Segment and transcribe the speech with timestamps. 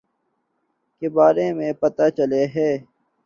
[0.97, 2.71] کے بارے میں پتا چلا ہے